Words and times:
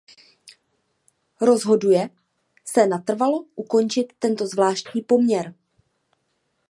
Rozhoduje 1.41 2.09
se 2.65 2.87
natrvalo 2.87 3.45
ukončit 3.55 4.13
tento 4.19 4.47
zvláštní 4.47 5.01
poměr. 5.01 5.53